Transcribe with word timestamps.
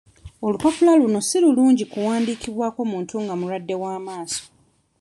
Olupapula 0.45 0.91
luno 0.99 1.19
si 1.27 1.37
lulungi 1.43 1.83
kuwandiikibwako 1.91 2.79
muntu 2.91 3.15
nga 3.23 3.33
mulwadde 3.39 3.75
w'amaaso. 3.81 4.41